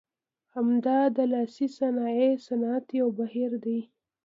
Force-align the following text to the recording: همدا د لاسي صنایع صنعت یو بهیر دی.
همدا 0.55 0.99
د 1.15 1.17
لاسي 1.31 1.67
صنایع 1.77 2.31
صنعت 2.47 2.85
یو 2.99 3.07
بهیر 3.19 3.51
دی. 3.63 3.79